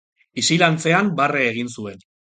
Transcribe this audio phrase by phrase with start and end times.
[0.43, 2.07] Isil antzean barre egin zuen.